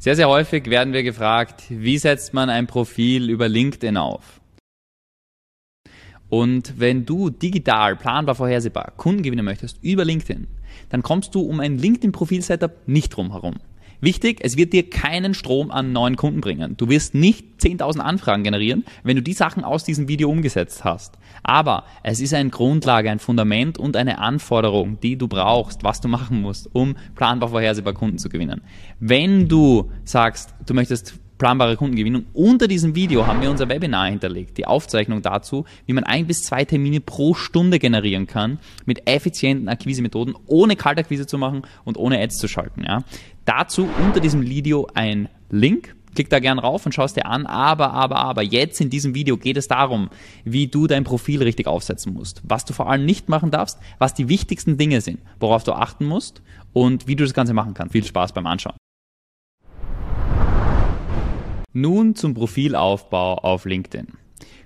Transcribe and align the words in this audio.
Sehr, 0.00 0.14
sehr 0.14 0.28
häufig 0.28 0.66
werden 0.70 0.92
wir 0.92 1.02
gefragt, 1.02 1.64
wie 1.70 1.98
setzt 1.98 2.32
man 2.32 2.50
ein 2.50 2.68
Profil 2.68 3.28
über 3.28 3.48
LinkedIn 3.48 3.96
auf? 3.96 4.40
Und 6.28 6.78
wenn 6.78 7.04
du 7.04 7.30
digital, 7.30 7.96
planbar, 7.96 8.36
vorhersehbar 8.36 8.92
Kunden 8.96 9.24
gewinnen 9.24 9.44
möchtest 9.44 9.82
über 9.82 10.04
LinkedIn, 10.04 10.46
dann 10.90 11.02
kommst 11.02 11.34
du 11.34 11.40
um 11.40 11.58
ein 11.58 11.78
LinkedIn-Profil-Setup 11.78 12.86
nicht 12.86 13.08
drum 13.08 13.32
herum. 13.32 13.56
Wichtig, 14.00 14.38
es 14.42 14.56
wird 14.56 14.72
dir 14.72 14.88
keinen 14.88 15.34
Strom 15.34 15.72
an 15.72 15.92
neuen 15.92 16.16
Kunden 16.16 16.40
bringen. 16.40 16.76
Du 16.76 16.88
wirst 16.88 17.14
nicht 17.14 17.44
10.000 17.60 17.98
Anfragen 17.98 18.44
generieren, 18.44 18.84
wenn 19.02 19.16
du 19.16 19.22
die 19.22 19.32
Sachen 19.32 19.64
aus 19.64 19.82
diesem 19.82 20.06
Video 20.06 20.30
umgesetzt 20.30 20.84
hast. 20.84 21.18
Aber 21.42 21.84
es 22.04 22.20
ist 22.20 22.32
eine 22.32 22.50
Grundlage, 22.50 23.10
ein 23.10 23.18
Fundament 23.18 23.76
und 23.76 23.96
eine 23.96 24.18
Anforderung, 24.18 25.00
die 25.00 25.16
du 25.16 25.26
brauchst, 25.26 25.82
was 25.82 26.00
du 26.00 26.06
machen 26.06 26.40
musst, 26.42 26.68
um 26.72 26.96
planbar 27.16 27.48
vorhersehbar 27.48 27.92
Kunden 27.92 28.18
zu 28.18 28.28
gewinnen. 28.28 28.60
Wenn 29.00 29.48
du 29.48 29.90
sagst, 30.04 30.54
du 30.64 30.74
möchtest 30.74 31.14
planbare 31.38 31.76
Kundengewinnung. 31.76 32.26
Unter 32.34 32.68
diesem 32.68 32.94
Video 32.94 33.26
haben 33.26 33.40
wir 33.40 33.50
unser 33.50 33.68
Webinar 33.68 34.10
hinterlegt, 34.10 34.58
die 34.58 34.66
Aufzeichnung 34.66 35.22
dazu, 35.22 35.64
wie 35.86 35.92
man 35.92 36.04
ein 36.04 36.26
bis 36.26 36.42
zwei 36.42 36.64
Termine 36.64 37.00
pro 37.00 37.34
Stunde 37.34 37.78
generieren 37.78 38.26
kann 38.26 38.58
mit 38.84 39.08
effizienten 39.08 39.68
Akquisemethoden, 39.68 40.34
ohne 40.46 40.76
Kaltakquise 40.76 41.26
zu 41.26 41.38
machen 41.38 41.62
und 41.84 41.96
ohne 41.96 42.20
Ads 42.20 42.38
zu 42.38 42.48
schalten. 42.48 42.84
Ja. 42.84 43.04
Dazu 43.44 43.88
unter 44.04 44.20
diesem 44.20 44.42
Video 44.42 44.88
ein 44.94 45.28
Link. 45.50 45.94
Klick 46.14 46.30
da 46.30 46.40
gern 46.40 46.58
rauf 46.58 46.84
und 46.84 46.92
schaust 46.92 47.16
dir 47.16 47.26
an. 47.26 47.46
Aber, 47.46 47.92
aber, 47.92 48.16
aber, 48.16 48.42
jetzt 48.42 48.80
in 48.80 48.90
diesem 48.90 49.14
Video 49.14 49.36
geht 49.36 49.56
es 49.56 49.68
darum, 49.68 50.08
wie 50.44 50.66
du 50.66 50.86
dein 50.86 51.04
Profil 51.04 51.42
richtig 51.42 51.68
aufsetzen 51.68 52.12
musst. 52.12 52.42
Was 52.44 52.64
du 52.64 52.72
vor 52.72 52.90
allem 52.90 53.04
nicht 53.04 53.28
machen 53.28 53.50
darfst, 53.50 53.78
was 53.98 54.14
die 54.14 54.28
wichtigsten 54.28 54.78
Dinge 54.78 55.00
sind, 55.00 55.20
worauf 55.38 55.62
du 55.62 55.72
achten 55.72 56.06
musst 56.06 56.42
und 56.72 57.06
wie 57.06 57.14
du 57.14 57.24
das 57.24 57.34
Ganze 57.34 57.54
machen 57.54 57.74
kannst. 57.74 57.92
Viel 57.92 58.04
Spaß 58.04 58.32
beim 58.32 58.46
Anschauen. 58.46 58.74
Nun 61.74 62.14
zum 62.14 62.32
Profilaufbau 62.32 63.34
auf 63.34 63.66
LinkedIn. 63.66 64.06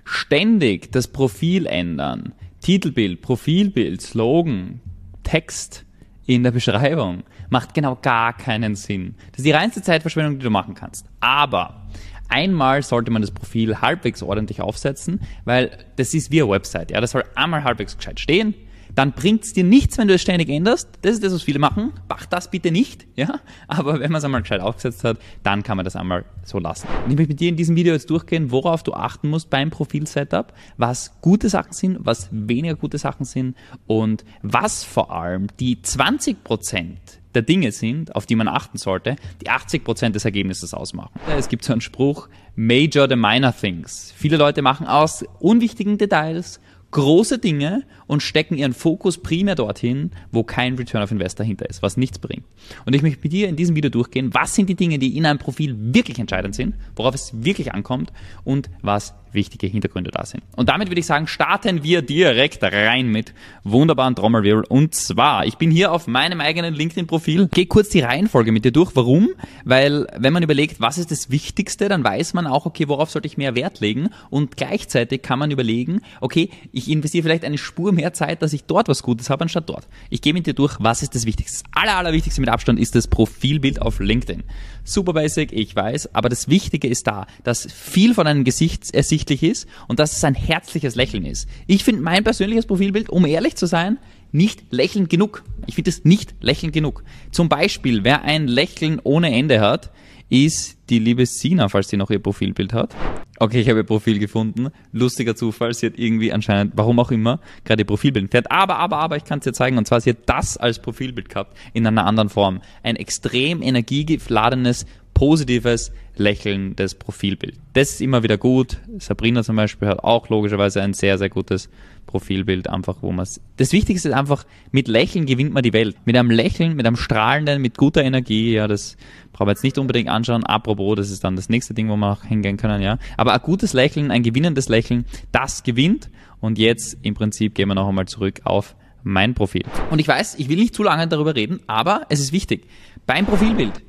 Ständig 0.05 0.91
das 0.93 1.09
Profil 1.09 1.65
ändern. 1.65 2.33
Titelbild, 2.61 3.21
Profilbild, 3.21 4.01
Slogan, 4.01 4.79
Text 5.23 5.85
in 6.25 6.43
der 6.43 6.51
Beschreibung 6.51 7.23
macht 7.49 7.73
genau 7.73 7.97
gar 8.01 8.37
keinen 8.37 8.75
Sinn. 8.75 9.15
Das 9.31 9.39
ist 9.39 9.45
die 9.45 9.51
reinste 9.51 9.81
Zeitverschwendung, 9.81 10.39
die 10.39 10.45
du 10.45 10.49
machen 10.49 10.75
kannst. 10.75 11.05
Aber 11.19 11.87
einmal 12.29 12.81
sollte 12.83 13.11
man 13.11 13.21
das 13.21 13.31
Profil 13.31 13.81
halbwegs 13.81 14.23
ordentlich 14.23 14.61
aufsetzen, 14.61 15.19
weil 15.43 15.77
das 15.97 16.13
ist 16.13 16.31
wie 16.31 16.41
eine 16.41 16.51
Website. 16.51 16.91
Ja, 16.91 17.01
das 17.01 17.11
soll 17.11 17.25
einmal 17.35 17.65
halbwegs 17.65 17.97
gescheit 17.97 18.21
stehen 18.21 18.53
dann 18.95 19.13
bringt 19.13 19.43
es 19.43 19.53
dir 19.53 19.63
nichts, 19.63 19.97
wenn 19.97 20.07
du 20.07 20.13
es 20.13 20.21
ständig 20.21 20.49
änderst. 20.49 20.89
Das 21.01 21.13
ist 21.13 21.23
das, 21.23 21.33
was 21.33 21.43
viele 21.43 21.59
machen. 21.59 21.93
Mach 22.07 22.25
das 22.25 22.51
bitte 22.51 22.71
nicht. 22.71 23.07
Ja? 23.15 23.39
Aber 23.67 23.99
wenn 23.99 24.11
man 24.11 24.19
es 24.19 24.23
einmal 24.23 24.41
gescheit 24.41 24.61
aufgesetzt 24.61 25.03
hat, 25.03 25.17
dann 25.41 25.63
kann 25.63 25.77
man 25.77 25.83
das 25.83 25.95
einmal 25.95 26.25
so 26.43 26.59
lassen. 26.59 26.87
Und 27.03 27.11
ich 27.11 27.17
möchte 27.17 27.29
mit 27.29 27.39
dir 27.39 27.49
in 27.49 27.55
diesem 27.55 27.75
Video 27.75 27.93
jetzt 27.93 28.09
durchgehen, 28.09 28.51
worauf 28.51 28.83
du 28.83 28.93
achten 28.93 29.29
musst 29.29 29.49
beim 29.49 29.69
Profil-Setup, 29.69 30.53
was 30.77 31.19
gute 31.21 31.49
Sachen 31.49 31.73
sind, 31.73 31.97
was 32.01 32.29
weniger 32.31 32.75
gute 32.75 32.97
Sachen 32.97 33.25
sind 33.25 33.55
und 33.87 34.23
was 34.41 34.83
vor 34.83 35.11
allem 35.11 35.47
die 35.59 35.81
20 35.81 36.43
Prozent 36.43 36.99
der 37.33 37.41
Dinge 37.41 37.71
sind, 37.71 38.15
auf 38.15 38.27
die 38.27 38.35
man 38.35 38.47
achten 38.47 38.77
sollte, 38.77 39.15
die 39.41 39.49
80 39.49 39.83
Prozent 39.83 40.15
des 40.15 40.25
Ergebnisses 40.25 40.73
ausmachen. 40.73 41.19
Es 41.35 41.49
gibt 41.49 41.63
so 41.63 41.71
einen 41.71 41.81
Spruch, 41.81 42.29
Major 42.55 43.07
the 43.09 43.15
Minor 43.15 43.55
Things. 43.55 44.13
Viele 44.15 44.37
Leute 44.37 44.61
machen 44.61 44.85
aus 44.85 45.25
unwichtigen 45.39 45.97
Details 45.97 46.59
große 46.93 47.39
Dinge 47.39 47.83
und 48.07 48.23
stecken 48.23 48.57
ihren 48.57 48.73
Fokus 48.73 49.17
primär 49.17 49.55
dorthin, 49.55 50.11
wo 50.31 50.43
kein 50.43 50.75
Return 50.75 51.03
of 51.03 51.11
Invest 51.11 51.39
dahinter 51.39 51.69
ist, 51.69 51.81
was 51.81 51.97
nichts 51.97 52.19
bringt. 52.19 52.45
Und 52.85 52.95
ich 52.95 53.01
möchte 53.01 53.19
mit 53.23 53.33
dir 53.33 53.49
in 53.49 53.55
diesem 53.55 53.75
Video 53.75 53.89
durchgehen, 53.89 54.33
was 54.33 54.55
sind 54.55 54.69
die 54.69 54.75
Dinge, 54.75 54.99
die 54.99 55.17
in 55.17 55.25
einem 55.25 55.39
Profil 55.39 55.75
wirklich 55.77 56.19
entscheidend 56.19 56.55
sind, 56.55 56.75
worauf 56.95 57.15
es 57.15 57.31
wirklich 57.43 57.73
ankommt 57.73 58.11
und 58.43 58.69
was 58.81 59.13
wichtige 59.33 59.67
Hintergründe 59.67 60.11
da 60.11 60.25
sind. 60.25 60.43
Und 60.55 60.69
damit 60.69 60.89
würde 60.89 60.99
ich 60.99 61.05
sagen, 61.05 61.27
starten 61.27 61.83
wir 61.83 62.01
direkt 62.01 62.63
rein 62.63 63.07
mit 63.07 63.33
wunderbaren 63.63 64.15
Trommelwirbel. 64.15 64.63
Und 64.67 64.95
zwar, 64.95 65.45
ich 65.45 65.57
bin 65.57 65.71
hier 65.71 65.91
auf 65.91 66.07
meinem 66.07 66.41
eigenen 66.41 66.73
LinkedIn-Profil. 66.73 67.49
Gehe 67.49 67.65
kurz 67.65 67.89
die 67.89 68.01
Reihenfolge 68.01 68.51
mit 68.51 68.65
dir 68.65 68.71
durch. 68.71 68.95
Warum? 68.95 69.29
Weil, 69.65 70.07
wenn 70.17 70.33
man 70.33 70.43
überlegt, 70.43 70.79
was 70.79 70.97
ist 70.97 71.11
das 71.11 71.31
Wichtigste, 71.31 71.89
dann 71.89 72.03
weiß 72.03 72.33
man 72.33 72.47
auch, 72.47 72.65
okay, 72.65 72.87
worauf 72.87 73.09
sollte 73.09 73.27
ich 73.27 73.37
mehr 73.37 73.55
Wert 73.55 73.79
legen? 73.79 74.09
Und 74.29 74.57
gleichzeitig 74.57 75.21
kann 75.21 75.39
man 75.39 75.51
überlegen, 75.51 76.01
okay, 76.21 76.49
ich 76.71 76.89
investiere 76.89 77.23
vielleicht 77.23 77.45
eine 77.45 77.57
Spur 77.57 77.91
mehr 77.91 78.02
Zeit, 78.11 78.41
dass 78.41 78.51
ich 78.51 78.65
dort 78.65 78.89
was 78.89 79.03
Gutes 79.03 79.29
habe, 79.29 79.43
anstatt 79.43 79.69
dort. 79.69 79.87
Ich 80.09 80.21
gehe 80.21 80.33
mit 80.33 80.45
dir 80.45 80.53
durch, 80.53 80.75
was 80.79 81.01
ist 81.01 81.15
das 81.15 81.25
Wichtigste? 81.25 81.63
Das 81.63 81.81
aller, 81.81 81.95
allerwichtigste 81.95 82.41
mit 82.41 82.49
Abstand 82.49 82.79
ist 82.79 82.95
das 82.95 83.07
Profilbild 83.07 83.81
auf 83.81 83.99
LinkedIn. 83.99 84.43
Super 84.83 85.13
basic, 85.13 85.53
ich 85.53 85.73
weiß, 85.75 86.13
aber 86.13 86.27
das 86.27 86.49
Wichtige 86.49 86.89
ist 86.89 87.07
da, 87.07 87.27
dass 87.43 87.71
viel 87.71 88.13
von 88.13 88.27
einem 88.27 88.43
Gesicht 88.43 88.93
ersichtlich 88.93 89.43
ist 89.43 89.67
und 89.87 89.99
dass 89.99 90.17
es 90.17 90.23
ein 90.23 90.35
herzliches 90.35 90.95
Lächeln 90.95 91.25
ist. 91.25 91.47
Ich 91.67 91.83
finde 91.85 92.01
mein 92.01 92.23
persönliches 92.23 92.65
Profilbild, 92.65 93.09
um 93.09 93.25
ehrlich 93.25 93.55
zu 93.55 93.67
sein, 93.67 93.99
nicht 94.33 94.63
lächelnd 94.71 95.09
genug. 95.09 95.43
Ich 95.67 95.75
finde 95.75 95.89
es 95.89 96.03
nicht 96.03 96.35
lächelnd 96.41 96.73
genug. 96.73 97.03
Zum 97.31 97.47
Beispiel, 97.47 98.03
wer 98.03 98.23
ein 98.23 98.47
Lächeln 98.47 98.99
ohne 99.03 99.33
Ende 99.33 99.61
hat, 99.61 99.91
ist 100.29 100.77
die 100.89 100.99
liebe 100.99 101.25
Sina, 101.25 101.69
falls 101.69 101.89
sie 101.89 101.97
noch 101.97 102.09
ihr 102.09 102.19
Profilbild 102.19 102.73
hat. 102.73 102.95
Okay, 103.39 103.61
ich 103.61 103.69
habe 103.69 103.79
ihr 103.79 103.85
Profil 103.85 104.19
gefunden. 104.19 104.69
Lustiger 104.91 105.35
Zufall, 105.35 105.73
sie 105.73 105.85
hat 105.87 105.93
irgendwie 105.97 106.33
anscheinend, 106.33 106.73
warum 106.75 106.99
auch 106.99 107.11
immer, 107.11 107.39
gerade 107.65 107.81
ihr 107.81 107.85
Profilbild 107.85 108.23
entfernt. 108.25 108.51
Aber, 108.51 108.77
aber, 108.77 108.97
aber, 108.97 109.17
ich 109.17 109.25
kann 109.25 109.39
es 109.39 109.43
dir 109.43 109.53
zeigen. 109.53 109.77
Und 109.77 109.87
zwar, 109.87 110.01
sie 110.01 110.11
hat 110.11 110.27
das 110.27 110.57
als 110.57 110.81
Profilbild 110.81 111.29
gehabt, 111.29 111.55
in 111.73 111.85
einer 111.85 112.05
anderen 112.05 112.29
Form. 112.29 112.61
Ein 112.81 112.95
extrem 112.95 113.61
energiegeladenes, 113.61 114.85
positives, 115.13 115.91
lächelndes 116.15 116.95
Profilbild. 116.95 117.55
Das 117.73 117.91
ist 117.91 118.01
immer 118.01 118.23
wieder 118.23 118.37
gut. 118.37 118.77
Sabrina 118.99 119.43
zum 119.43 119.55
Beispiel 119.55 119.87
hat 119.87 120.03
auch 120.03 120.29
logischerweise 120.29 120.81
ein 120.81 120.93
sehr, 120.93 121.17
sehr 121.17 121.29
gutes 121.29 121.69
Profilbild, 122.05 122.69
einfach 122.69 122.97
wo 123.01 123.11
man 123.11 123.27
Das 123.57 123.71
Wichtigste 123.71 124.09
ist 124.09 124.13
einfach, 124.13 124.45
mit 124.71 124.87
Lächeln 124.87 125.25
gewinnt 125.25 125.53
man 125.53 125.63
die 125.63 125.73
Welt. 125.73 125.95
Mit 126.05 126.15
einem 126.15 126.29
Lächeln, 126.29 126.75
mit 126.75 126.85
einem 126.85 126.95
strahlenden, 126.95 127.61
mit 127.61 127.77
guter 127.77 128.03
Energie, 128.03 128.53
ja, 128.53 128.67
das 128.67 128.97
brauchen 129.31 129.47
wir 129.47 129.51
jetzt 129.53 129.63
nicht 129.63 129.77
unbedingt 129.77 130.09
anschauen. 130.09 130.43
Apropos, 130.43 130.95
das 130.95 131.09
ist 131.09 131.23
dann 131.23 131.35
das 131.35 131.49
nächste 131.49 131.73
Ding, 131.73 131.89
wo 131.89 131.95
wir 131.95 132.11
auch 132.11 132.23
hingehen 132.23 132.57
können, 132.57 132.81
ja. 132.81 132.97
Aber 133.17 133.33
ein 133.33 133.41
gutes 133.41 133.73
Lächeln, 133.73 134.11
ein 134.11 134.23
gewinnendes 134.23 134.69
Lächeln, 134.69 135.05
das 135.31 135.63
gewinnt. 135.63 136.09
Und 136.39 136.59
jetzt 136.59 136.97
im 137.01 137.13
Prinzip 137.13 137.55
gehen 137.55 137.69
wir 137.69 137.75
noch 137.75 137.87
einmal 137.87 138.07
zurück 138.07 138.41
auf 138.43 138.75
mein 139.03 139.33
Profil. 139.33 139.63
Und 139.89 139.99
ich 139.99 140.07
weiß, 140.07 140.35
ich 140.35 140.49
will 140.49 140.57
nicht 140.57 140.75
zu 140.75 140.83
lange 140.83 141.07
darüber 141.07 141.35
reden, 141.35 141.61
aber 141.67 142.05
es 142.09 142.19
ist 142.19 142.31
wichtig. 142.31 142.67
Beim 143.05 143.25
Profilbild 143.25 143.81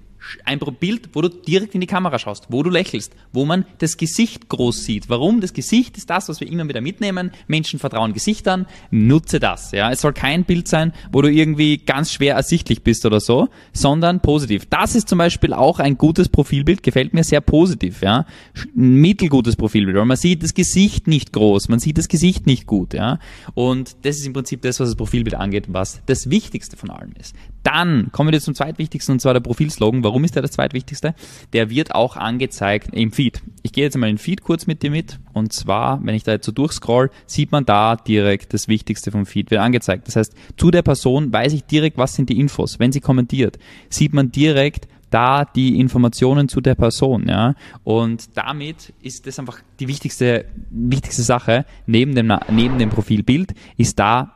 ein 0.45 0.59
Bild, 0.59 1.11
wo 1.13 1.23
du 1.23 1.29
direkt 1.29 1.75
in 1.75 1.81
die 1.81 1.87
Kamera 1.87 2.19
schaust, 2.19 2.47
wo 2.49 2.63
du 2.63 2.71
lächelst, 2.71 3.15
wo 3.33 3.45
man 3.45 3.65
das 3.79 3.97
Gesicht 3.97 4.49
groß 4.49 4.85
sieht. 4.85 5.09
Warum? 5.09 5.41
Das 5.41 5.53
Gesicht 5.53 5.97
ist 5.97 6.11
das, 6.11 6.29
was 6.29 6.41
wir 6.41 6.51
immer 6.51 6.69
wieder 6.69 6.81
mitnehmen. 6.81 7.31
Menschen 7.47 7.79
vertrauen 7.79 8.13
Gesichtern. 8.13 8.67
Nutze 8.91 9.41
das. 9.41 9.73
Ja, 9.73 9.91
es 9.91 10.01
soll 10.01 10.13
kein 10.13 10.45
Bild 10.45 10.69
sein, 10.69 10.93
wo 11.13 11.23
du 11.23 11.31
irgendwie 11.31 11.79
ganz 11.79 12.13
schwer 12.13 12.35
ersichtlich 12.35 12.83
bist 12.83 13.05
oder 13.07 13.21
so, 13.21 13.49
sondern 13.73 14.21
positiv. 14.21 14.67
Das 14.67 14.95
ist 14.95 15.09
zum 15.09 15.19
Beispiel 15.19 15.53
auch 15.53 15.79
ein 15.79 15.99
gutes 15.99 16.29
Profilbild. 16.29 16.83
Gefällt 16.83 17.15
mir 17.15 17.25
sehr 17.25 17.41
positiv. 17.41 18.03
Ja, 18.03 18.27
ein 18.77 18.97
mittelgutes 19.01 19.57
Profilbild, 19.57 19.97
weil 19.97 20.05
man 20.05 20.17
sieht 20.17 20.43
das 20.43 20.55
Gesicht 20.55 21.07
nicht 21.07 21.33
groß, 21.33 21.69
man 21.69 21.79
sieht 21.79 21.99
das 21.99 22.09
Gesicht 22.09 22.47
nicht 22.47 22.67
gut. 22.67 22.95
Ja, 22.95 23.19
und 23.55 23.97
das 24.03 24.17
ist 24.17 24.27
im 24.27 24.33
Prinzip 24.33 24.63
das, 24.63 24.81
was 24.81 24.91
das 24.91 24.97
Profilbild 24.97 25.35
angeht, 25.35 25.67
was 25.69 26.03
das 26.07 26.31
Wichtigste 26.31 26.77
von 26.77 26.91
allem 26.91 27.13
ist. 27.19 27.35
Dann 27.65 28.13
kommen 28.13 28.31
wir 28.31 28.41
zum 28.41 28.55
zweitwichtigsten 28.55 29.15
und 29.15 29.21
zwar 29.21 29.33
der 29.33 29.41
Profilslogan. 29.41 30.05
Warum 30.05 30.14
ist 30.23 30.37
der 30.37 30.43
das 30.43 30.53
zweitwichtigste? 30.53 31.15
Der 31.53 31.71
wird 31.71 31.95
auch 31.95 32.17
angezeigt 32.17 32.91
im 32.93 33.11
Feed. 33.11 33.43
Ich 33.63 33.73
gehe 33.73 33.85
jetzt 33.85 33.97
mal 33.97 34.09
in 34.09 34.17
den 34.17 34.23
Feed 34.23 34.43
kurz 34.43 34.69
mit 34.69 34.83
dir 34.83 34.91
mit 34.91 35.19
und 35.33 35.53
zwar, 35.53 35.99
wenn 36.05 36.15
ich 36.15 36.23
da 36.23 36.33
jetzt 36.33 36.47
so 36.47 36.53
durchscroll, 36.53 37.11
sieht 37.27 37.51
man 37.51 37.65
da 37.65 37.97
direkt 37.97 38.55
das 38.55 38.69
Wichtigste 38.69 39.11
vom 39.11 39.27
Feed 39.27 39.51
wird 39.51 39.61
angezeigt. 39.61 40.07
Das 40.07 40.17
heißt, 40.17 40.35
zu 40.57 40.71
der 40.71 40.83
Person 40.83 41.33
weiß 41.33 41.55
ich 41.55 41.65
direkt, 41.65 41.99
was 41.99 42.15
sind 42.15 42.29
die 42.29 42.39
Infos. 42.39 42.79
Wenn 42.79 42.93
sie 42.93 43.01
kommentiert, 43.01 43.59
sieht 43.89 44.13
man 44.13 44.31
direkt, 44.31 44.87
da 45.15 45.45
die 45.45 45.79
Informationen 45.79 46.49
zu 46.49 46.61
der 46.61 46.75
Person, 46.75 47.29
ja. 47.29 47.55
Und 47.85 48.37
damit 48.37 48.93
ist 49.01 49.29
das 49.29 49.39
einfach 49.39 49.61
die 49.79 49.87
wichtigste, 49.87 50.47
wichtigste 50.71 51.23
Sache 51.23 51.67
neben 51.87 52.17
dem, 52.17 52.33
neben 52.51 52.79
dem 52.79 52.91
Profilbild 52.91 53.55
ist 53.77 54.01
da 54.01 54.35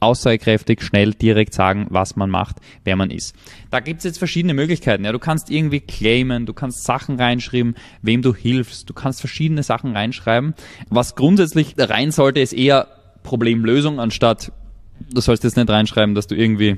aussagekräftig, 0.00 0.82
schnell, 0.82 1.14
direkt 1.14 1.54
sagen, 1.54 1.86
was 1.90 2.16
man 2.16 2.30
macht, 2.30 2.56
wer 2.84 2.96
man 2.96 3.10
ist. 3.10 3.34
Da 3.70 3.80
gibt 3.80 3.98
es 3.98 4.04
jetzt 4.04 4.18
verschiedene 4.18 4.54
Möglichkeiten. 4.54 5.04
Ja, 5.04 5.12
du 5.12 5.18
kannst 5.18 5.50
irgendwie 5.50 5.80
claimen, 5.80 6.46
du 6.46 6.52
kannst 6.52 6.84
Sachen 6.84 7.18
reinschreiben, 7.18 7.76
wem 8.02 8.22
du 8.22 8.34
hilfst, 8.34 8.88
du 8.88 8.94
kannst 8.94 9.20
verschiedene 9.20 9.62
Sachen 9.62 9.92
reinschreiben. 9.92 10.54
Was 10.88 11.14
grundsätzlich 11.14 11.74
rein 11.78 12.10
sollte, 12.10 12.40
ist 12.40 12.52
eher 12.52 12.88
Problemlösung, 13.22 13.98
anstatt 13.98 14.52
du 15.12 15.20
sollst 15.20 15.44
jetzt 15.44 15.56
nicht 15.56 15.70
reinschreiben, 15.70 16.14
dass 16.14 16.26
du 16.26 16.34
irgendwie, 16.34 16.76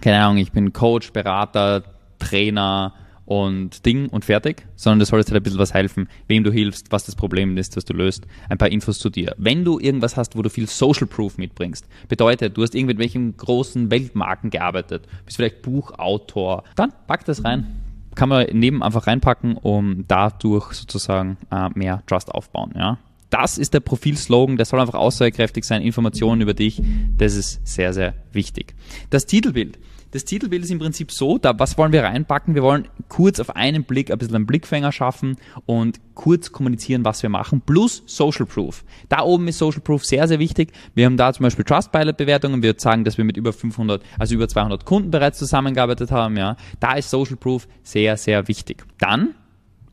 keine 0.00 0.24
Ahnung, 0.24 0.38
ich 0.38 0.52
bin 0.52 0.72
Coach, 0.72 1.12
Berater, 1.12 1.82
Trainer, 2.18 2.94
und 3.26 3.84
Ding 3.84 4.08
und 4.08 4.24
fertig, 4.24 4.66
sondern 4.76 5.00
das 5.00 5.08
soll 5.08 5.18
jetzt 5.18 5.30
halt 5.30 5.40
ein 5.40 5.42
bisschen 5.42 5.58
was 5.58 5.74
helfen, 5.74 6.08
wem 6.28 6.44
du 6.44 6.50
hilfst, 6.50 6.90
was 6.92 7.04
das 7.04 7.14
Problem 7.16 7.56
ist, 7.58 7.76
was 7.76 7.84
du 7.84 7.92
löst, 7.92 8.26
ein 8.48 8.56
paar 8.56 8.70
Infos 8.70 8.98
zu 8.98 9.10
dir. 9.10 9.34
Wenn 9.36 9.64
du 9.64 9.78
irgendwas 9.78 10.16
hast, 10.16 10.36
wo 10.36 10.42
du 10.42 10.48
viel 10.48 10.68
Social 10.68 11.06
Proof 11.06 11.36
mitbringst, 11.36 11.86
bedeutet, 12.08 12.56
du 12.56 12.62
hast 12.62 12.74
irgendwie 12.74 12.94
mit 12.94 12.98
welchen 12.98 13.36
großen 13.36 13.90
Weltmarken 13.90 14.50
gearbeitet, 14.50 15.06
bist 15.24 15.36
vielleicht 15.36 15.62
Buchautor, 15.62 16.64
dann 16.76 16.92
pack 17.06 17.24
das 17.24 17.44
rein. 17.44 17.82
kann 18.14 18.28
man 18.28 18.46
neben 18.52 18.82
einfach 18.82 19.06
reinpacken, 19.06 19.56
um 19.56 20.04
dadurch 20.08 20.72
sozusagen 20.72 21.36
äh, 21.50 21.68
mehr 21.74 22.02
Trust 22.06 22.32
aufbauen. 22.32 22.72
Ja? 22.74 22.98
Das 23.30 23.58
ist 23.58 23.74
der 23.74 23.80
Profilslogan, 23.80 24.56
der 24.56 24.66
soll 24.66 24.80
einfach 24.80 24.94
aussagekräftig 24.94 25.64
sein, 25.64 25.82
Informationen 25.82 26.40
über 26.40 26.54
dich, 26.54 26.80
das 27.16 27.34
ist 27.34 27.66
sehr, 27.66 27.92
sehr 27.92 28.14
wichtig. 28.32 28.74
Das 29.10 29.26
Titelbild. 29.26 29.78
Das 30.12 30.24
Titelbild 30.24 30.64
ist 30.64 30.70
im 30.70 30.78
Prinzip 30.78 31.10
so, 31.10 31.36
da, 31.36 31.58
was 31.58 31.76
wollen 31.76 31.92
wir 31.92 32.04
reinpacken? 32.04 32.54
Wir 32.54 32.62
wollen 32.62 32.88
kurz 33.08 33.40
auf 33.40 33.54
einen 33.56 33.84
Blick 33.84 34.10
ein 34.10 34.16
bisschen 34.18 34.36
einen 34.36 34.46
Blickfänger 34.46 34.92
schaffen 34.92 35.36
und 35.66 36.00
kurz 36.14 36.52
kommunizieren, 36.52 37.04
was 37.04 37.22
wir 37.22 37.28
machen, 37.28 37.60
plus 37.60 38.02
Social 38.06 38.46
Proof. 38.46 38.84
Da 39.08 39.22
oben 39.22 39.48
ist 39.48 39.58
Social 39.58 39.80
Proof 39.80 40.04
sehr, 40.04 40.26
sehr 40.28 40.38
wichtig. 40.38 40.72
Wir 40.94 41.06
haben 41.06 41.16
da 41.16 41.32
zum 41.32 41.42
Beispiel 41.42 41.64
Trustpilot-Bewertungen. 41.64 42.62
Wir 42.62 42.74
sagen, 42.78 43.04
dass 43.04 43.18
wir 43.18 43.24
mit 43.24 43.36
über 43.36 43.52
500, 43.52 44.02
also 44.18 44.34
über 44.36 44.48
200 44.48 44.84
Kunden 44.84 45.10
bereits 45.10 45.38
zusammengearbeitet 45.38 46.10
haben. 46.12 46.36
Ja, 46.36 46.56
da 46.80 46.94
ist 46.94 47.10
Social 47.10 47.36
Proof 47.36 47.66
sehr, 47.82 48.16
sehr 48.16 48.48
wichtig. 48.48 48.84
Dann 48.98 49.34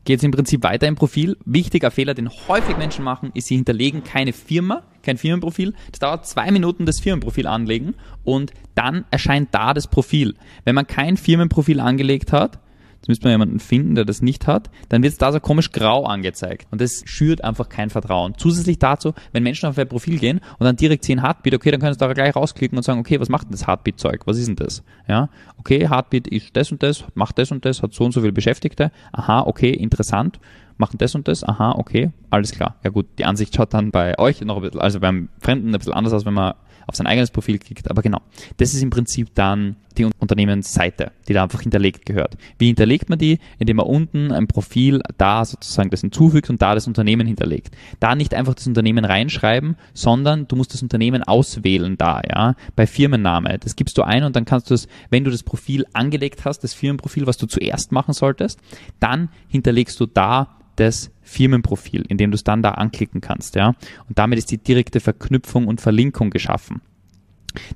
geht 0.04 0.18
es 0.18 0.24
im 0.24 0.30
Prinzip 0.30 0.62
weiter 0.62 0.86
im 0.86 0.94
Profil. 0.94 1.36
Wichtiger 1.44 1.90
Fehler, 1.90 2.14
den 2.14 2.28
häufig 2.28 2.76
Menschen 2.76 3.04
machen, 3.04 3.30
ist, 3.34 3.48
sie 3.48 3.56
hinterlegen 3.56 4.04
keine 4.04 4.32
Firma, 4.32 4.82
kein 5.02 5.18
Firmenprofil. 5.18 5.74
Das 5.90 6.00
dauert 6.00 6.26
zwei 6.26 6.50
Minuten, 6.50 6.86
das 6.86 7.00
Firmenprofil 7.00 7.46
anlegen 7.46 7.94
und 8.24 8.52
dann 8.74 9.04
erscheint 9.10 9.48
da 9.52 9.74
das 9.74 9.88
Profil. 9.88 10.34
Wenn 10.64 10.74
man 10.74 10.86
kein 10.86 11.16
Firmenprofil 11.16 11.80
angelegt 11.80 12.32
hat, 12.32 12.58
Jetzt 13.04 13.08
müsste 13.08 13.26
man 13.26 13.32
jemanden 13.32 13.60
finden, 13.60 13.96
der 13.96 14.06
das 14.06 14.22
nicht 14.22 14.46
hat. 14.46 14.70
Dann 14.88 15.02
wird 15.02 15.12
es 15.12 15.18
da 15.18 15.30
so 15.30 15.38
komisch 15.38 15.72
grau 15.72 16.06
angezeigt. 16.06 16.66
Und 16.70 16.80
das 16.80 17.02
schürt 17.04 17.44
einfach 17.44 17.68
kein 17.68 17.90
Vertrauen. 17.90 18.32
Zusätzlich 18.38 18.78
dazu, 18.78 19.12
wenn 19.32 19.42
Menschen 19.42 19.68
auf 19.68 19.76
ein 19.76 19.86
Profil 19.86 20.18
gehen 20.18 20.40
und 20.58 20.64
dann 20.64 20.76
direkt 20.76 21.04
sehen 21.04 21.20
Heartbeat, 21.20 21.52
okay, 21.52 21.70
dann 21.70 21.80
können 21.80 21.92
sie 21.92 21.98
da 21.98 22.10
gleich 22.14 22.34
rausklicken 22.34 22.78
und 22.78 22.82
sagen, 22.82 23.00
okay, 23.00 23.20
was 23.20 23.28
macht 23.28 23.48
denn 23.48 23.52
das 23.52 23.66
Heartbeat-Zeug? 23.66 24.22
Was 24.24 24.38
ist 24.38 24.48
denn 24.48 24.56
das? 24.56 24.82
Ja, 25.06 25.28
okay, 25.58 25.86
Heartbeat 25.86 26.28
ist 26.28 26.56
das 26.56 26.72
und 26.72 26.82
das, 26.82 27.04
macht 27.12 27.36
das 27.36 27.52
und 27.52 27.66
das, 27.66 27.82
hat 27.82 27.92
so 27.92 28.04
und 28.04 28.12
so 28.12 28.22
viele 28.22 28.32
Beschäftigte. 28.32 28.90
Aha, 29.12 29.42
okay, 29.42 29.74
interessant 29.74 30.40
machen 30.76 30.98
das 30.98 31.14
und 31.14 31.28
das, 31.28 31.44
aha, 31.44 31.72
okay, 31.76 32.10
alles 32.30 32.52
klar. 32.52 32.76
Ja 32.82 32.90
gut, 32.90 33.06
die 33.18 33.24
Ansicht 33.24 33.54
schaut 33.54 33.74
dann 33.74 33.90
bei 33.90 34.18
euch 34.18 34.40
noch 34.40 34.56
ein 34.56 34.62
bisschen, 34.62 34.80
also 34.80 35.00
beim 35.00 35.28
Fremden 35.38 35.68
ein 35.68 35.78
bisschen 35.78 35.92
anders 35.92 36.12
aus, 36.12 36.24
wenn 36.24 36.34
man 36.34 36.54
auf 36.86 36.96
sein 36.96 37.06
eigenes 37.06 37.30
Profil 37.30 37.58
klickt. 37.58 37.90
Aber 37.90 38.02
genau, 38.02 38.20
das 38.56 38.74
ist 38.74 38.82
im 38.82 38.90
Prinzip 38.90 39.34
dann 39.34 39.76
die 39.96 40.08
Unternehmensseite, 40.18 41.12
die 41.28 41.32
da 41.32 41.44
einfach 41.44 41.60
hinterlegt 41.60 42.04
gehört. 42.06 42.36
Wie 42.58 42.66
hinterlegt 42.66 43.08
man 43.08 43.18
die? 43.18 43.38
Indem 43.58 43.76
man 43.76 43.86
unten 43.86 44.32
ein 44.32 44.46
Profil 44.46 45.00
da 45.18 45.44
sozusagen 45.44 45.90
das 45.90 46.00
hinzufügt 46.00 46.50
und 46.50 46.60
da 46.60 46.74
das 46.74 46.86
Unternehmen 46.86 47.26
hinterlegt. 47.26 47.74
Da 48.00 48.14
nicht 48.14 48.34
einfach 48.34 48.54
das 48.54 48.66
Unternehmen 48.66 49.04
reinschreiben, 49.04 49.76
sondern 49.92 50.48
du 50.48 50.56
musst 50.56 50.74
das 50.74 50.82
Unternehmen 50.82 51.22
auswählen 51.22 51.96
da, 51.96 52.22
ja, 52.28 52.54
bei 52.74 52.86
Firmenname. 52.86 53.58
Das 53.58 53.76
gibst 53.76 53.96
du 53.98 54.02
ein 54.02 54.24
und 54.24 54.36
dann 54.36 54.44
kannst 54.44 54.70
du 54.70 54.74
es, 54.74 54.88
wenn 55.10 55.24
du 55.24 55.30
das 55.30 55.42
Profil 55.42 55.86
angelegt 55.92 56.44
hast, 56.44 56.60
das 56.60 56.74
Firmenprofil, 56.74 57.26
was 57.26 57.36
du 57.36 57.46
zuerst 57.46 57.92
machen 57.92 58.14
solltest, 58.14 58.60
dann 59.00 59.28
hinterlegst 59.48 59.98
du 60.00 60.06
da 60.06 60.56
das 60.76 61.10
Firmenprofil, 61.22 62.04
in 62.08 62.18
dem 62.18 62.30
du 62.30 62.34
es 62.34 62.44
dann 62.44 62.62
da 62.62 62.72
anklicken 62.72 63.20
kannst, 63.20 63.54
ja. 63.54 63.74
Und 64.08 64.18
damit 64.18 64.38
ist 64.38 64.50
die 64.50 64.58
direkte 64.58 65.00
Verknüpfung 65.00 65.66
und 65.66 65.80
Verlinkung 65.80 66.30
geschaffen. 66.30 66.80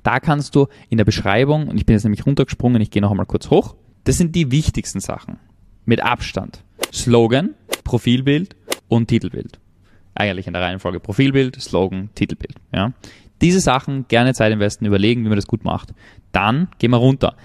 Da 0.03 0.19
kannst 0.19 0.55
du 0.55 0.67
in 0.89 0.97
der 0.97 1.05
Beschreibung, 1.05 1.67
und 1.67 1.77
ich 1.77 1.85
bin 1.85 1.93
jetzt 1.93 2.03
nämlich 2.03 2.25
runtergesprungen, 2.25 2.81
ich 2.81 2.91
gehe 2.91 3.01
noch 3.01 3.11
einmal 3.11 3.25
kurz 3.25 3.49
hoch, 3.49 3.75
das 4.03 4.17
sind 4.17 4.35
die 4.35 4.51
wichtigsten 4.51 4.99
Sachen. 4.99 5.37
Mit 5.85 6.03
Abstand. 6.03 6.63
Slogan, 6.93 7.55
Profilbild 7.83 8.55
und 8.87 9.07
Titelbild. 9.07 9.59
Eigentlich 10.15 10.47
in 10.47 10.53
der 10.53 10.61
Reihenfolge 10.61 10.99
Profilbild, 10.99 11.61
Slogan, 11.61 12.09
Titelbild, 12.15 12.55
ja. 12.73 12.93
Diese 13.41 13.61
Sachen 13.61 14.05
gerne 14.09 14.33
Zeit 14.33 14.51
investen, 14.51 14.85
überlegen, 14.85 15.23
wie 15.23 15.29
man 15.29 15.37
das 15.37 15.47
gut 15.47 15.63
macht. 15.63 15.93
Dann 16.33 16.67
gehen 16.77 16.91
wir 16.91 16.97
runter 16.97 17.37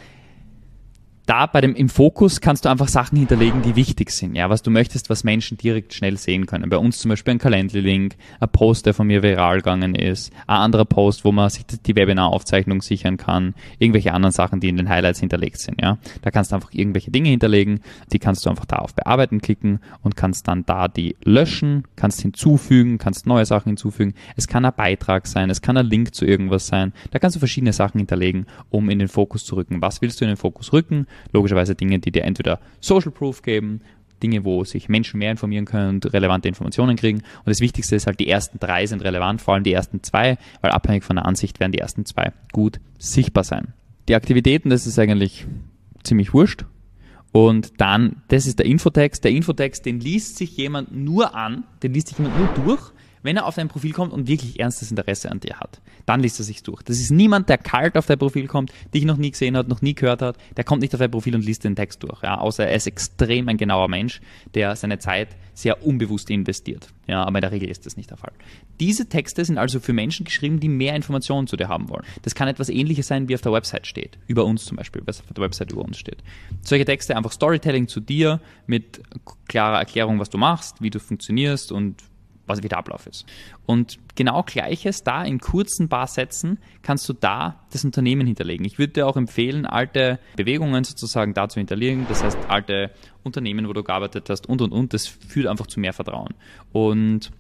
da 1.27 1.47
bei 1.47 1.61
dem 1.61 1.75
im 1.75 1.89
Fokus 1.89 2.41
kannst 2.41 2.65
du 2.65 2.69
einfach 2.69 2.89
Sachen 2.89 3.17
hinterlegen, 3.17 3.63
die 3.63 3.77
wichtig 3.77 4.11
sind, 4.11 4.35
ja, 4.35 4.51
was 4.51 4.63
du 4.63 4.71
möchtest, 4.71 5.09
was 5.09 5.25
Menschen 5.25 5.57
direkt 5.57 5.95
schnell 5.95 6.19
sehen 6.19 6.47
können. 6.47 6.69
Bei 6.69 6.77
uns 6.77 6.99
zum 6.99 7.09
Beispiel 7.09 7.33
ein 7.35 7.39
Calendly-Link, 7.39 8.17
ein 8.41 8.49
Post, 8.51 8.87
der 8.87 8.95
von 8.95 9.07
mir 9.07 9.23
viral 9.23 9.59
gegangen 9.59 9.95
ist, 9.95 10.33
ein 10.47 10.57
anderer 10.57 10.85
Post, 10.85 11.25
wo 11.25 11.33
man 11.33 11.49
sich 11.49 11.65
die 11.67 11.97
Webinaraufzeichnung 11.97 12.83
sichern 12.83 13.17
kann, 13.17 13.55
irgendwelche 13.79 14.13
anderen 14.13 14.33
Sachen, 14.33 14.61
die 14.61 14.69
in 14.69 14.77
den 14.77 14.89
Highlights 14.89 15.21
hinterlegt 15.21 15.59
sind, 15.59 15.81
ja. 15.81 15.99
Da 16.23 16.31
kannst 16.31 16.53
du 16.53 16.57
einfach 16.57 16.73
irgendwelche 16.73 17.11
Dinge 17.11 17.31
hinterlegen, 17.31 17.81
die 18.13 18.19
kannst 18.19 18.45
du 18.45 18.51
einfach 18.51 18.67
da 18.67 18.77
auf 18.77 18.95
Bearbeiten 18.95 19.41
klicken 19.41 19.81
und 20.03 20.17
kannst 20.17 20.47
dann 20.49 20.67
da 20.67 20.89
die 20.89 21.17
löschen, 21.25 21.85
kannst 21.97 22.21
hinzufügen, 22.21 22.99
kannst 22.99 23.27
neue 23.27 23.47
Sachen 23.47 23.71
hinzufügen. 23.71 24.15
Es 24.37 24.47
kann 24.47 24.65
ein 24.65 24.75
Beitrag 24.77 25.27
sein, 25.27 25.49
es 25.49 25.63
kann 25.63 25.77
ein 25.77 25.87
Link 25.87 26.15
zu 26.15 26.27
irgendwas 26.27 26.67
sein. 26.67 26.93
Da 27.13 27.19
kannst 27.19 27.37
du 27.37 27.39
verschiedene 27.39 27.73
Sachen 27.73 27.99
hinterlegen, 27.99 28.47
um 28.71 28.91
in 28.91 28.99
den 28.99 29.09
Fokus 29.09 29.45
zu 29.45 29.57
rücken. 29.57 29.81
Was 29.81 30.03
willst 30.03 30.21
du 30.21 30.25
in 30.25 30.31
den 30.31 30.37
Fokus 30.37 30.73
rücken? 30.73 31.07
Logischerweise 31.33 31.75
Dinge, 31.75 31.99
die 31.99 32.13
dir 32.13 32.25
entweder 32.25 32.61
Social 32.81 33.11
Proof 33.11 33.43
geben, 33.43 33.81
Dinge, 34.23 34.45
wo 34.45 34.65
sich 34.65 34.89
Menschen 34.89 35.19
mehr 35.19 35.31
informieren 35.31 35.65
können 35.67 35.97
und 35.97 36.13
relevante 36.13 36.49
Informationen 36.49 36.97
kriegen. 36.97 37.19
Und 37.19 37.47
das 37.47 37.61
Wichtigste 37.61 37.97
ist 37.97 38.07
halt, 38.07 38.21
die 38.21 38.29
ersten 38.29 38.59
drei 38.59 38.87
sind 38.87 39.03
relevant, 39.03 39.43
vor 39.43 39.55
allem 39.55 39.65
die 39.65 39.73
ersten 39.73 40.03
zwei, 40.03 40.39
weil 40.61 40.71
abhängig 40.71 41.05
von 41.05 41.17
der 41.17 41.27
Ansicht 41.27 41.61
werden 41.61 41.73
die 41.73 41.79
ersten 41.79 42.07
zwei 42.07 42.33
gut 42.53 42.81
sichtbar 42.99 43.45
sein. 43.45 43.75
Die 44.09 44.15
Aktivitäten, 44.15 44.71
das 44.71 44.87
ist 44.87 44.99
eigentlich 44.99 45.47
ziemlich 46.03 46.33
wurscht. 46.33 46.65
Und 47.33 47.81
dann, 47.81 48.23
das 48.29 48.47
ist 48.47 48.61
der 48.61 48.67
Infotext. 48.67 49.25
Der 49.25 49.33
Infotext, 49.33 49.85
den 49.85 49.99
liest 49.99 50.37
sich 50.37 50.57
jemand 50.57 50.95
nur 50.95 51.35
an, 51.35 51.65
den 51.83 51.93
liest 51.93 52.09
sich 52.09 52.19
jemand 52.19 52.39
nur 52.39 52.49
durch 52.65 52.93
wenn 53.25 53.37
er 53.37 53.47
auf 53.47 53.57
dein 53.57 53.69
Profil 53.69 53.93
kommt 53.93 54.13
und 54.13 54.29
wirklich 54.29 54.61
ernstes 54.61 54.91
Interesse 54.91 55.31
an 55.31 55.41
dir 55.41 55.59
hat, 55.59 55.81
dann 56.07 56.21
liest 56.21 56.39
er 56.39 56.45
sich 56.45 56.63
durch. 56.63 56.83
Das 56.83 57.01
ist 57.01 57.11
niemand, 57.11 57.49
der 57.49 57.59
kalt 57.59 57.97
auf 57.97 58.07
dein 58.07 58.19
Profil 58.19 58.47
kommt, 58.47 58.71
dich 58.93 59.05
noch 59.05 59.17
nie 59.17 59.31
gesehen 59.31 59.57
hat, 59.57 59.67
noch 59.67 59.83
nie 59.83 59.95
gehört 59.95 60.23
hat, 60.23 60.37
der 60.57 60.65
kommt 60.65 60.83
nicht 60.83 60.95
auf 60.95 61.01
dein 61.01 61.11
Profil 61.11 61.35
und 61.35 61.45
liest 61.45 61.65
den 61.65 61.75
Text 61.75 62.03
durch. 62.03 62.23
Ja, 62.23 62.39
außer 62.39 62.67
er 62.67 62.77
ist 62.77 62.87
extrem 62.87 63.49
ein 63.49 63.57
genauer 63.57 63.89
Mensch, 63.89 64.21
der 64.55 64.77
seine 64.77 64.99
Zeit 64.99 65.29
sehr 65.55 65.87
unbewusst 65.87 66.29
investiert. 66.31 66.89
Ja, 67.07 67.23
aber 67.25 67.39
in 67.39 67.43
der 67.43 67.53
Regel 67.53 67.71
ist 67.71 67.87
das 67.87 67.97
nicht 67.97 68.11
der 68.11 68.19
Fall. 68.19 68.33
Diese 68.79 69.09
Texte 69.09 69.45
sind 69.45 69.57
also 69.57 69.81
für 69.81 69.93
Menschen 69.93 70.25
geschrieben, 70.25 70.61
die 70.61 70.69
mehr 70.69 70.95
Informationen 70.95 71.47
zu 71.47 71.57
dir 71.57 71.69
haben 71.69 71.89
wollen. 71.89 72.05
Das 72.23 72.35
kann 72.35 72.49
etwas 72.49 72.69
ähnliches 72.69 73.07
sein, 73.07 73.29
wie 73.29 73.35
auf 73.35 73.41
der 73.41 73.53
Website 73.53 73.87
steht. 73.87 74.19
Über 74.27 74.45
uns 74.45 74.65
zum 74.65 74.77
Beispiel, 74.77 75.03
was 75.07 75.21
auf 75.21 75.33
der 75.33 75.45
Website 75.45 75.73
über 75.73 75.83
uns 75.83 75.99
steht. 75.99 76.23
Solche 76.63 76.85
Texte 76.85 77.17
einfach 77.17 77.33
Storytelling 77.33 77.89
zu 77.89 78.01
dir 78.01 78.41
mit 78.67 79.01
klarer 79.49 79.79
Erklärung, 79.79 80.19
was 80.19 80.31
du 80.31 80.39
machst, 80.39 80.83
wie 80.83 80.91
du 80.91 80.99
funktionierst 80.99 81.73
und 81.73 82.03
was 82.47 82.63
wie 82.63 82.69
der 82.69 82.79
Ablauf 82.79 83.07
ist. 83.07 83.27
Und 83.67 83.99
genau 84.15 84.43
gleiches 84.43 85.03
da 85.03 85.25
in 85.25 85.39
kurzen 85.39 85.89
paar 85.89 86.07
Sätzen 86.07 86.59
kannst 86.83 87.09
du 87.09 87.13
da 87.13 87.61
das 87.73 87.85
Unternehmen 87.85 88.27
hinterlegen. 88.27 88.65
Ich 88.67 88.79
würde 88.79 88.93
dir 88.93 89.07
auch 89.07 89.17
empfehlen, 89.17 89.67
alte 89.67 90.19
Bewegungen 90.37 90.85
sozusagen 90.85 91.35
da 91.35 91.49
zu 91.49 91.61
hinterlegen, 91.61 92.07
das 92.09 92.23
heißt 92.23 92.39
alte 92.49 92.91
Unternehmen, 93.23 93.69
wo 93.69 93.73
du 93.73 93.83
gearbeitet 93.83 94.29
hast 94.31 94.49
und 94.49 94.61
und 94.61 94.73
und, 94.73 94.93
das 94.93 95.07
führt 95.07 95.47
einfach 95.47 95.67
zu 95.67 95.81
mehr 95.81 95.93
Vertrauen. 95.93 96.35
Und 96.73 97.31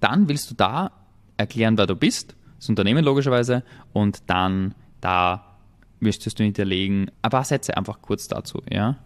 dann 0.00 0.28
willst 0.28 0.50
du 0.50 0.54
da 0.54 0.92
erklären, 1.36 1.78
wer 1.78 1.86
du 1.86 1.96
bist, 1.96 2.36
das 2.58 2.68
Unternehmen 2.68 3.04
logischerweise, 3.04 3.62
und 3.92 4.22
dann 4.26 4.74
da 5.00 5.58
müsstest 6.00 6.38
du 6.38 6.44
hinterlegen 6.44 7.10
ein 7.22 7.30
paar 7.30 7.44
Sätze 7.44 7.76
einfach 7.76 8.00
kurz 8.00 8.28
dazu, 8.28 8.62
ja. 8.70 8.96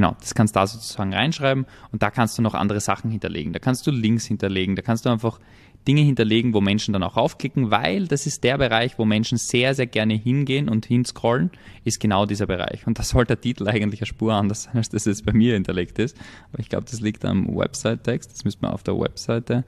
Genau, 0.00 0.16
das 0.18 0.34
kannst 0.34 0.56
du 0.56 0.60
da 0.60 0.66
sozusagen 0.66 1.12
reinschreiben 1.12 1.66
und 1.92 2.02
da 2.02 2.10
kannst 2.10 2.38
du 2.38 2.40
noch 2.40 2.54
andere 2.54 2.80
Sachen 2.80 3.10
hinterlegen. 3.10 3.52
Da 3.52 3.58
kannst 3.58 3.86
du 3.86 3.90
Links 3.90 4.24
hinterlegen, 4.24 4.74
da 4.74 4.80
kannst 4.80 5.04
du 5.04 5.10
einfach 5.10 5.38
Dinge 5.86 6.00
hinterlegen, 6.00 6.54
wo 6.54 6.62
Menschen 6.62 6.94
dann 6.94 7.02
auch 7.02 7.18
aufklicken, 7.18 7.70
weil 7.70 8.06
das 8.06 8.26
ist 8.26 8.42
der 8.42 8.56
Bereich, 8.56 8.98
wo 8.98 9.04
Menschen 9.04 9.36
sehr, 9.36 9.74
sehr 9.74 9.86
gerne 9.86 10.14
hingehen 10.14 10.70
und 10.70 10.86
hinscrollen, 10.86 11.50
ist 11.84 12.00
genau 12.00 12.24
dieser 12.24 12.46
Bereich. 12.46 12.86
Und 12.86 12.98
da 12.98 13.02
sollte 13.02 13.36
der 13.36 13.42
Titel 13.42 13.68
eigentlich 13.68 14.00
eine 14.00 14.06
Spur 14.06 14.32
anders 14.32 14.62
sein, 14.62 14.76
als 14.76 14.88
das 14.88 15.04
jetzt 15.04 15.26
bei 15.26 15.34
mir 15.34 15.52
hinterlegt 15.52 15.98
ist. 15.98 16.16
Aber 16.50 16.60
ich 16.60 16.70
glaube, 16.70 16.86
das 16.90 17.02
liegt 17.02 17.22
am 17.26 17.54
Website-Text. 17.54 18.32
Das 18.32 18.44
müsste 18.44 18.62
man 18.62 18.72
auf 18.72 18.82
der 18.82 18.98
Webseite 18.98 19.64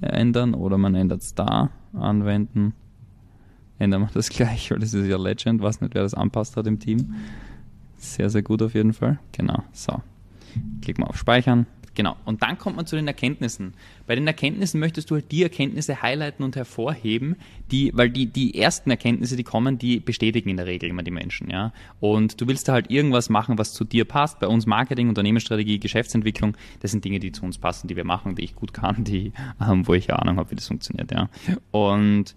ändern 0.00 0.54
oder 0.54 0.78
man 0.78 0.94
ändert 0.94 1.22
es 1.22 1.34
da, 1.34 1.70
anwenden. 1.94 2.74
Ändern 3.80 4.02
wir 4.02 4.10
das 4.14 4.28
gleich, 4.28 4.70
weil 4.70 4.78
das 4.78 4.94
ist 4.94 5.08
ja 5.08 5.16
Legend, 5.16 5.62
weiß 5.62 5.80
nicht, 5.80 5.96
wer 5.96 6.04
das 6.04 6.14
anpasst 6.14 6.56
hat 6.56 6.68
im 6.68 6.78
Team. 6.78 7.16
Sehr, 8.04 8.28
sehr 8.28 8.42
gut 8.42 8.60
auf 8.62 8.74
jeden 8.74 8.92
Fall. 8.92 9.18
Genau, 9.32 9.64
so. 9.72 10.00
Klick 10.82 10.98
mal 10.98 11.06
auf 11.06 11.16
Speichern. 11.16 11.66
Genau. 11.94 12.16
Und 12.24 12.42
dann 12.42 12.58
kommt 12.58 12.76
man 12.76 12.86
zu 12.86 12.96
den 12.96 13.06
Erkenntnissen. 13.06 13.72
Bei 14.06 14.14
den 14.14 14.26
Erkenntnissen 14.26 14.80
möchtest 14.80 15.10
du 15.10 15.14
halt 15.14 15.30
die 15.30 15.42
Erkenntnisse 15.42 16.02
highlighten 16.02 16.44
und 16.44 16.56
hervorheben, 16.56 17.36
die, 17.70 17.92
weil 17.94 18.10
die, 18.10 18.26
die 18.26 18.58
ersten 18.58 18.90
Erkenntnisse, 18.90 19.36
die 19.36 19.44
kommen, 19.44 19.78
die 19.78 20.00
bestätigen 20.00 20.50
in 20.50 20.56
der 20.56 20.66
Regel 20.66 20.90
immer 20.90 21.02
die 21.04 21.12
Menschen, 21.12 21.50
ja. 21.50 21.72
Und 22.00 22.40
du 22.40 22.48
willst 22.48 22.68
da 22.68 22.72
halt 22.72 22.90
irgendwas 22.90 23.30
machen, 23.30 23.58
was 23.58 23.72
zu 23.72 23.84
dir 23.84 24.04
passt. 24.04 24.40
Bei 24.40 24.48
uns 24.48 24.66
Marketing, 24.66 25.08
Unternehmensstrategie, 25.08 25.78
Geschäftsentwicklung, 25.78 26.56
das 26.80 26.90
sind 26.90 27.04
Dinge, 27.04 27.20
die 27.20 27.32
zu 27.32 27.44
uns 27.44 27.58
passen, 27.58 27.88
die 27.88 27.96
wir 27.96 28.04
machen, 28.04 28.34
die 28.34 28.42
ich 28.42 28.54
gut 28.54 28.74
kann, 28.74 29.04
die, 29.04 29.32
ähm, 29.60 29.86
wo 29.86 29.94
ich 29.94 30.12
Ahnung 30.12 30.36
habe, 30.36 30.50
wie 30.50 30.56
das 30.56 30.66
funktioniert, 30.66 31.12
ja. 31.12 31.30
Und 31.70 32.34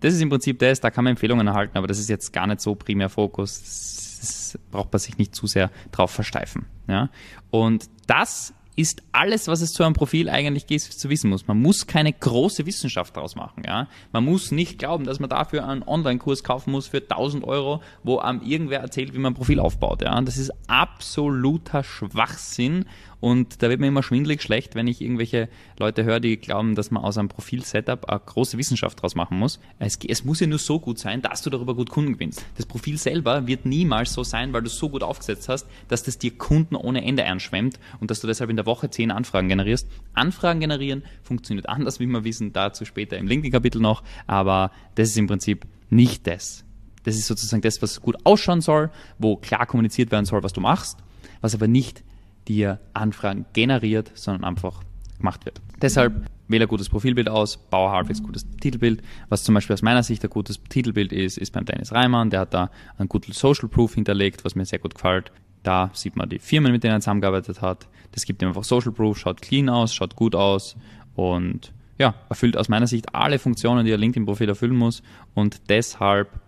das 0.00 0.14
ist 0.14 0.20
im 0.20 0.30
Prinzip 0.30 0.58
das, 0.58 0.80
da 0.80 0.90
kann 0.90 1.04
man 1.04 1.12
Empfehlungen 1.12 1.46
erhalten, 1.46 1.78
aber 1.78 1.86
das 1.86 1.98
ist 1.98 2.08
jetzt 2.08 2.32
gar 2.32 2.46
nicht 2.46 2.60
so 2.60 2.74
primär 2.74 3.08
Fokus 3.08 4.05
das 4.26 4.58
braucht 4.70 4.92
man 4.92 5.00
sich 5.00 5.18
nicht 5.18 5.34
zu 5.34 5.46
sehr 5.46 5.70
drauf 5.92 6.10
versteifen. 6.10 6.66
Ja? 6.88 7.10
Und 7.50 7.88
das 8.06 8.54
ist 8.76 9.02
alles, 9.12 9.48
was 9.48 9.62
es 9.62 9.72
zu 9.72 9.82
einem 9.82 9.94
Profil 9.94 10.28
eigentlich 10.28 10.66
geht, 10.66 10.82
zu 10.82 11.08
wissen 11.08 11.30
muss. 11.30 11.46
Man 11.46 11.60
muss 11.60 11.86
keine 11.86 12.12
große 12.12 12.66
Wissenschaft 12.66 13.16
daraus 13.16 13.34
machen. 13.34 13.62
Ja? 13.66 13.88
Man 14.12 14.24
muss 14.24 14.50
nicht 14.52 14.78
glauben, 14.78 15.04
dass 15.04 15.18
man 15.18 15.30
dafür 15.30 15.66
einen 15.66 15.82
Online-Kurs 15.82 16.44
kaufen 16.44 16.72
muss 16.72 16.86
für 16.86 16.98
1000 16.98 17.42
Euro, 17.44 17.82
wo 18.04 18.18
einem 18.18 18.42
irgendwer 18.42 18.80
erzählt, 18.80 19.14
wie 19.14 19.18
man 19.18 19.32
ein 19.32 19.36
Profil 19.36 19.60
aufbaut. 19.60 20.02
Ja? 20.02 20.20
Das 20.20 20.36
ist 20.36 20.52
absoluter 20.68 21.82
Schwachsinn 21.82 22.84
und 23.20 23.62
da 23.62 23.70
wird 23.70 23.80
mir 23.80 23.88
immer 23.88 24.02
schwindelig 24.02 24.42
schlecht, 24.42 24.74
wenn 24.74 24.86
ich 24.86 25.00
irgendwelche 25.00 25.48
Leute 25.78 26.04
höre, 26.04 26.20
die 26.20 26.36
glauben, 26.36 26.74
dass 26.74 26.90
man 26.90 27.02
aus 27.02 27.16
einem 27.16 27.28
Profil-Setup 27.28 28.08
eine 28.08 28.20
große 28.20 28.58
Wissenschaft 28.58 29.00
draus 29.00 29.14
machen 29.14 29.38
muss. 29.38 29.58
Es, 29.78 29.98
es, 30.06 30.24
muss 30.24 30.40
ja 30.40 30.46
nur 30.46 30.58
so 30.58 30.78
gut 30.78 30.98
sein, 30.98 31.22
dass 31.22 31.42
du 31.42 31.50
darüber 31.50 31.74
gut 31.74 31.88
Kunden 31.90 32.14
gewinnst. 32.14 32.44
Das 32.56 32.66
Profil 32.66 32.98
selber 32.98 33.46
wird 33.46 33.64
niemals 33.64 34.12
so 34.12 34.22
sein, 34.22 34.52
weil 34.52 34.62
du 34.62 34.68
es 34.68 34.76
so 34.76 34.90
gut 34.90 35.02
aufgesetzt 35.02 35.48
hast, 35.48 35.66
dass 35.88 36.02
das 36.02 36.18
dir 36.18 36.36
Kunden 36.36 36.76
ohne 36.76 37.04
Ende 37.04 37.24
einschwemmt 37.24 37.80
und 38.00 38.10
dass 38.10 38.20
du 38.20 38.26
deshalb 38.26 38.50
in 38.50 38.56
der 38.56 38.66
Woche 38.66 38.90
zehn 38.90 39.10
Anfragen 39.10 39.48
generierst. 39.48 39.88
Anfragen 40.12 40.60
generieren 40.60 41.02
funktioniert 41.22 41.68
anders, 41.68 42.00
wie 42.00 42.06
wir 42.06 42.24
wissen, 42.24 42.52
dazu 42.52 42.84
später 42.84 43.16
im 43.16 43.26
LinkedIn-Kapitel 43.26 43.80
noch, 43.80 44.02
aber 44.26 44.70
das 44.94 45.08
ist 45.08 45.16
im 45.16 45.26
Prinzip 45.26 45.66
nicht 45.88 46.26
das. 46.26 46.64
Das 47.04 47.16
ist 47.16 47.28
sozusagen 47.28 47.62
das, 47.62 47.80
was 47.80 48.02
gut 48.02 48.16
ausschauen 48.24 48.60
soll, 48.60 48.90
wo 49.18 49.36
klar 49.36 49.64
kommuniziert 49.66 50.10
werden 50.10 50.26
soll, 50.26 50.42
was 50.42 50.52
du 50.52 50.60
machst, 50.60 50.98
was 51.40 51.54
aber 51.54 51.68
nicht 51.68 52.02
dir 52.48 52.80
Anfragen 52.94 53.46
generiert, 53.52 54.12
sondern 54.14 54.44
einfach 54.44 54.82
gemacht 55.18 55.44
wird. 55.44 55.60
Deshalb 55.80 56.26
wähle 56.48 56.64
ein 56.64 56.68
gutes 56.68 56.88
Profilbild 56.88 57.28
aus, 57.28 57.56
baue 57.56 57.90
halbwegs 57.90 58.22
gutes 58.22 58.46
Titelbild. 58.60 59.02
Was 59.28 59.44
zum 59.44 59.54
Beispiel 59.54 59.74
aus 59.74 59.82
meiner 59.82 60.02
Sicht 60.02 60.22
ein 60.24 60.30
gutes 60.30 60.62
Titelbild 60.62 61.12
ist, 61.12 61.38
ist 61.38 61.52
beim 61.52 61.64
Dennis 61.64 61.92
Reimann. 61.92 62.30
Der 62.30 62.40
hat 62.40 62.54
da 62.54 62.70
einen 62.98 63.08
guten 63.08 63.32
Social 63.32 63.68
Proof 63.68 63.94
hinterlegt, 63.94 64.44
was 64.44 64.54
mir 64.54 64.64
sehr 64.64 64.78
gut 64.78 64.94
gefällt. 64.94 65.32
Da 65.62 65.90
sieht 65.92 66.14
man 66.16 66.28
die 66.28 66.38
Firmen, 66.38 66.72
mit 66.72 66.84
denen 66.84 66.94
er 66.94 67.00
zusammengearbeitet 67.00 67.60
hat. 67.60 67.88
Das 68.12 68.24
gibt 68.24 68.40
ihm 68.42 68.48
einfach 68.48 68.64
Social 68.64 68.92
Proof, 68.92 69.18
schaut 69.18 69.42
clean 69.42 69.68
aus, 69.68 69.94
schaut 69.94 70.14
gut 70.14 70.34
aus 70.34 70.76
und 71.14 71.72
ja, 71.98 72.14
erfüllt 72.28 72.56
aus 72.56 72.68
meiner 72.68 72.86
Sicht 72.86 73.14
alle 73.14 73.38
Funktionen, 73.38 73.84
die 73.84 73.92
ein 73.92 73.98
LinkedIn-Profil 74.00 74.48
erfüllen 74.48 74.76
muss. 74.76 75.02
Und 75.34 75.70
deshalb, 75.70 76.40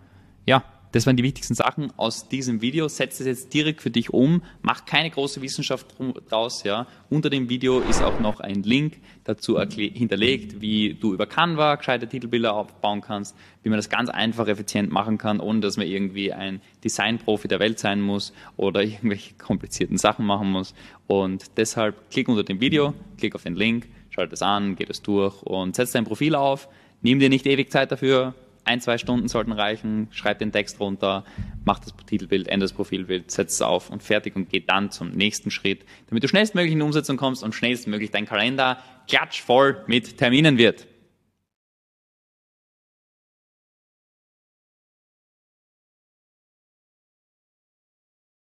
ja, 0.45 0.63
das 0.91 1.05
waren 1.05 1.15
die 1.15 1.23
wichtigsten 1.23 1.53
Sachen 1.53 1.93
aus 1.97 2.29
diesem 2.29 2.61
Video. 2.61 2.87
Setz 2.87 3.19
es 3.19 3.27
jetzt 3.27 3.53
direkt 3.53 3.81
für 3.81 3.91
dich 3.91 4.11
um. 4.11 4.41
Mach 4.63 4.85
keine 4.85 5.11
große 5.11 5.41
Wissenschaft 5.41 5.85
draus. 6.29 6.63
Ja. 6.63 6.87
Unter 7.09 7.29
dem 7.29 7.47
Video 7.47 7.79
ist 7.81 8.01
auch 8.01 8.19
noch 8.19 8.39
ein 8.39 8.63
Link 8.63 8.97
dazu 9.23 9.59
hinterlegt, 9.59 10.61
wie 10.61 10.95
du 10.95 11.13
über 11.13 11.27
Canva 11.27 11.75
gescheite 11.75 12.07
Titelbilder 12.07 12.55
aufbauen 12.55 13.01
kannst, 13.01 13.35
wie 13.61 13.69
man 13.69 13.77
das 13.77 13.89
ganz 13.89 14.09
einfach 14.09 14.47
effizient 14.47 14.91
machen 14.91 15.19
kann, 15.19 15.39
ohne 15.39 15.59
dass 15.59 15.77
man 15.77 15.85
irgendwie 15.85 16.33
ein 16.33 16.59
Designprofi 16.83 17.47
der 17.47 17.59
Welt 17.59 17.77
sein 17.77 18.01
muss 18.01 18.33
oder 18.57 18.81
irgendwelche 18.83 19.35
komplizierten 19.35 19.97
Sachen 19.97 20.25
machen 20.25 20.49
muss. 20.49 20.73
Und 21.05 21.57
deshalb 21.57 22.09
klick 22.09 22.27
unter 22.27 22.43
dem 22.43 22.61
Video, 22.61 22.95
klick 23.17 23.35
auf 23.35 23.43
den 23.43 23.55
Link, 23.55 23.87
schalte 24.09 24.33
es 24.33 24.41
an, 24.41 24.75
geh 24.75 24.85
das 24.85 25.03
durch 25.03 25.43
und 25.43 25.75
setz 25.75 25.91
dein 25.91 26.05
Profil 26.05 26.33
auf. 26.33 26.67
Nimm 27.01 27.19
dir 27.19 27.29
nicht 27.29 27.45
ewig 27.45 27.71
Zeit 27.71 27.91
dafür, 27.91 28.33
ein, 28.69 28.81
zwei 28.81 28.99
Stunden 28.99 29.27
sollten 29.27 29.51
reichen, 29.51 30.07
schreib 30.11 30.37
den 30.39 30.51
Text 30.51 30.79
runter, 30.79 31.25
mach 31.65 31.79
das 31.79 31.93
Titelbild, 32.05 32.47
ändere 32.47 32.69
das 32.69 32.73
Profilbild, 32.73 33.31
setz 33.31 33.55
es 33.55 33.61
auf 33.63 33.89
und 33.89 34.03
fertig 34.03 34.35
und 34.35 34.49
geh 34.49 34.59
dann 34.59 34.91
zum 34.91 35.09
nächsten 35.09 35.49
Schritt, 35.49 35.85
damit 36.07 36.23
du 36.23 36.27
schnellstmöglich 36.27 36.73
in 36.73 36.79
die 36.79 36.85
Umsetzung 36.85 37.17
kommst 37.17 37.43
und 37.43 37.55
schnellstmöglich 37.55 38.11
dein 38.11 38.25
Kalender 38.25 38.77
klatschvoll 39.07 39.83
mit 39.87 40.17
Terminen 40.17 40.59
wird. 40.59 40.87